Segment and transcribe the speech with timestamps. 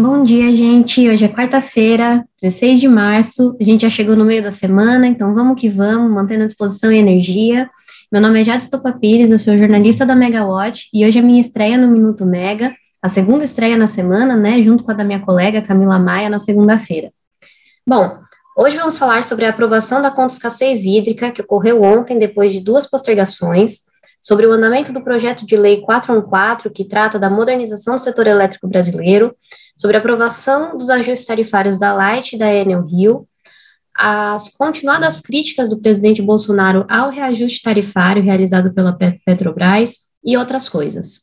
[0.00, 1.06] Bom dia, gente.
[1.10, 3.54] Hoje é quarta-feira, 16 de março.
[3.60, 6.90] A gente já chegou no meio da semana, então vamos que vamos, mantendo a disposição
[6.90, 7.68] e energia.
[8.10, 11.38] Meu nome é Jade Estopa Pires, eu sou jornalista da Megawatt e hoje é minha
[11.38, 15.20] estreia no Minuto Mega, a segunda estreia na semana, né, junto com a da minha
[15.20, 17.12] colega Camila Maia na segunda-feira.
[17.86, 18.16] Bom,
[18.56, 22.60] hoje vamos falar sobre a aprovação da conta escassez hídrica que ocorreu ontem depois de
[22.60, 23.80] duas postergações
[24.20, 28.68] sobre o andamento do projeto de lei 414, que trata da modernização do setor elétrico
[28.68, 29.34] brasileiro,
[29.76, 33.26] sobre a aprovação dos ajustes tarifários da Light e da Enel Rio,
[33.96, 41.20] as continuadas críticas do presidente Bolsonaro ao reajuste tarifário realizado pela Petrobras e outras coisas.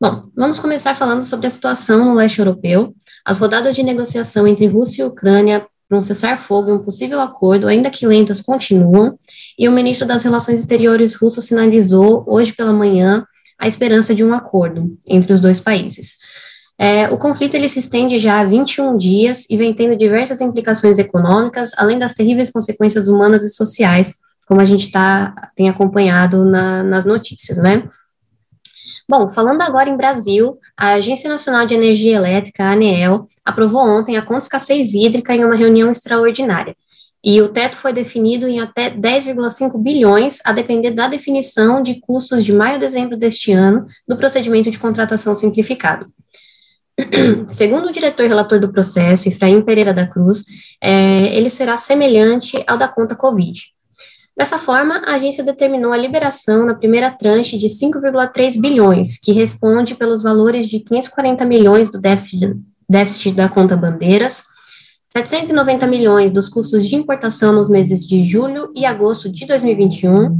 [0.00, 2.94] Bom, vamos começar falando sobre a situação no leste europeu.
[3.24, 7.90] As rodadas de negociação entre Rússia e Ucrânia um cessar-fogo e um possível acordo, ainda
[7.90, 9.18] que lentas, continuam,
[9.58, 13.24] e o ministro das Relações Exteriores russo sinalizou hoje pela manhã
[13.58, 16.16] a esperança de um acordo entre os dois países.
[16.78, 20.98] É, o conflito ele se estende já há 21 dias e vem tendo diversas implicações
[20.98, 24.14] econômicas, além das terríveis consequências humanas e sociais,
[24.46, 27.88] como a gente tá, tem acompanhado na, nas notícias, né?
[29.08, 34.16] Bom, falando agora em Brasil, a Agência Nacional de Energia Elétrica, a ANEEL, aprovou ontem
[34.16, 36.74] a conta escassez hídrica em uma reunião extraordinária.
[37.22, 42.44] E o teto foi definido em até 10,5 bilhões, a depender da definição de custos
[42.44, 46.06] de maio a dezembro deste ano do procedimento de contratação simplificado.
[47.48, 50.44] Segundo o diretor relator do processo, Efraim Pereira da Cruz,
[50.82, 53.75] é, ele será semelhante ao da conta Covid.
[54.36, 59.94] Dessa forma, a agência determinou a liberação na primeira tranche de 5,3 bilhões, que responde
[59.94, 62.54] pelos valores de 540 milhões do déficit,
[62.86, 64.42] déficit da conta bandeiras,
[65.08, 70.36] 790 milhões dos custos de importação nos meses de julho e agosto de 2021,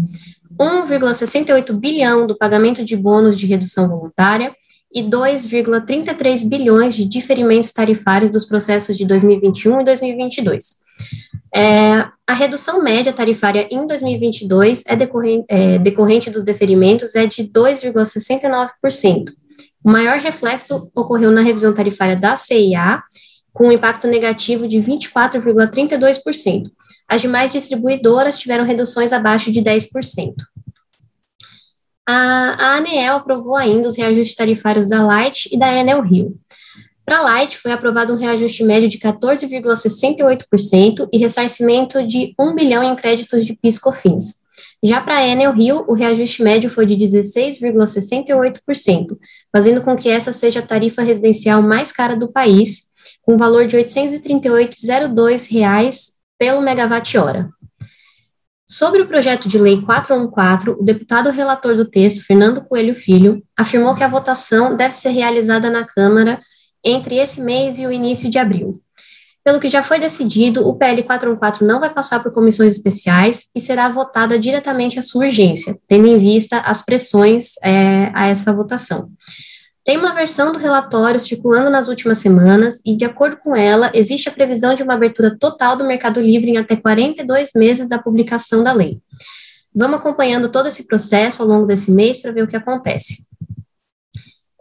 [0.60, 4.54] 1,68 bilhão do pagamento de bônus de redução voluntária
[4.94, 10.86] e 2,33 bilhões de diferimentos tarifários dos processos de 2021 e 2022.
[11.56, 17.44] É, a redução média tarifária em 2022 é decorrente, é, decorrente dos deferimentos é de
[17.44, 19.32] 2,69%.
[19.82, 23.02] O maior reflexo ocorreu na revisão tarifária da CIA,
[23.54, 26.70] com um impacto negativo de 24,32%.
[27.08, 30.34] As demais distribuidoras tiveram reduções abaixo de 10%.
[32.06, 32.14] A,
[32.58, 36.38] a ANEEL aprovou ainda os reajustes tarifários da Light e da Enel Rio.
[37.06, 42.82] Para a Light, foi aprovado um reajuste médio de 14,68% e ressarcimento de 1 bilhão
[42.82, 44.44] em créditos de PIS/COFINS.
[44.82, 49.16] Já para a Enel Rio, o reajuste médio foi de 16,68%,
[49.52, 52.86] fazendo com que essa seja a tarifa residencial mais cara do país,
[53.22, 57.50] com valor de R$ 838,02 pelo megawatt-hora.
[58.68, 63.94] Sobre o projeto de lei 414, o deputado relator do texto, Fernando Coelho Filho, afirmou
[63.94, 66.40] que a votação deve ser realizada na Câmara
[66.86, 68.80] entre esse mês e o início de abril.
[69.44, 73.60] Pelo que já foi decidido, o PL 414 não vai passar por comissões especiais e
[73.60, 79.08] será votada diretamente à sua urgência, tendo em vista as pressões é, a essa votação.
[79.84, 84.28] Tem uma versão do relatório circulando nas últimas semanas e, de acordo com ela, existe
[84.28, 88.64] a previsão de uma abertura total do Mercado Livre em até 42 meses da publicação
[88.64, 88.98] da lei.
[89.72, 93.24] Vamos acompanhando todo esse processo ao longo desse mês para ver o que acontece.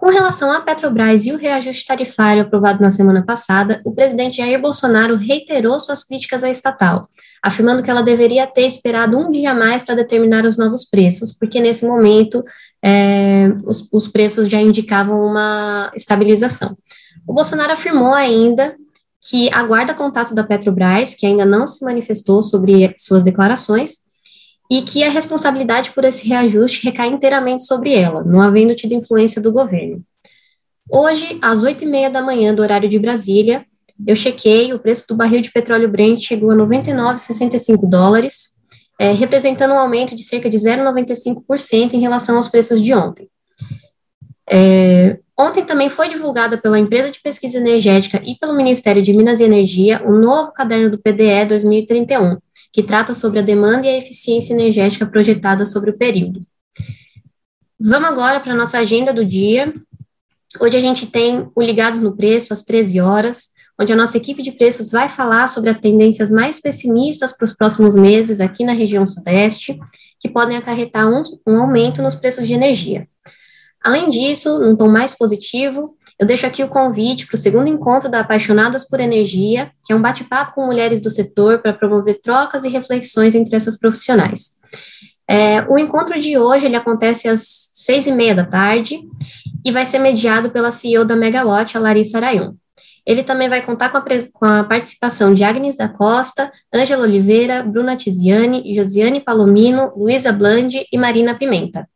[0.05, 4.61] Com relação à Petrobras e o reajuste tarifário aprovado na semana passada, o presidente Jair
[4.61, 7.09] Bolsonaro reiterou suas críticas à estatal,
[7.41, 11.59] afirmando que ela deveria ter esperado um dia mais para determinar os novos preços, porque
[11.59, 12.43] nesse momento
[12.83, 16.77] é, os, os preços já indicavam uma estabilização.
[17.25, 18.75] O Bolsonaro afirmou ainda
[19.27, 24.05] que aguarda contato da Petrobras, que ainda não se manifestou sobre suas declarações,
[24.69, 29.41] e que a responsabilidade por esse reajuste recai inteiramente sobre ela, não havendo tido influência
[29.41, 30.03] do governo.
[30.89, 33.65] Hoje, às oito e meia da manhã do horário de Brasília,
[34.05, 38.55] eu chequei, o preço do barril de petróleo Brent chegou a 99,65 dólares,
[38.99, 43.29] é, representando um aumento de cerca de 0,95% em relação aos preços de ontem.
[44.47, 49.39] É, ontem também foi divulgada pela empresa de pesquisa energética e pelo Ministério de Minas
[49.39, 52.37] e Energia o novo caderno do PDE 2031,
[52.75, 56.41] que trata sobre a demanda e a eficiência energética projetada sobre o período.
[57.79, 59.73] Vamos agora para a nossa agenda do dia.
[60.59, 64.43] Hoje a gente tem o Ligados no Preço, às 13 horas, onde a nossa equipe
[64.43, 68.73] de preços vai falar sobre as tendências mais pessimistas para os próximos meses aqui na
[68.73, 69.79] região Sudeste,
[70.19, 73.07] que podem acarretar um, um aumento nos preços de energia.
[73.81, 78.09] Além disso, num tom mais positivo, eu deixo aqui o convite para o segundo encontro
[78.09, 82.63] da Apaixonadas por Energia, que é um bate-papo com mulheres do setor para promover trocas
[82.63, 84.51] e reflexões entre essas profissionais.
[85.27, 89.01] É, o encontro de hoje ele acontece às seis e meia da tarde
[89.65, 92.53] e vai ser mediado pela CEO da Megawatt, a Larissa Arayon.
[93.05, 94.03] Ele também vai contar com a,
[94.33, 100.87] com a participação de Agnes da Costa, Ângela Oliveira, Bruna Tiziane, Josiane Palomino, Luísa Blandi
[100.91, 101.87] e Marina Pimenta.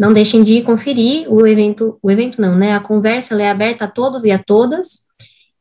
[0.00, 2.72] Não deixem de conferir o evento, o evento não, né?
[2.72, 5.00] A conversa é aberta a todos e a todas.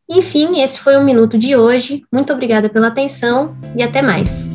[0.10, 2.04] Enfim, esse foi o Minuto de hoje.
[2.10, 4.48] Muito obrigada pela atenção e até mais.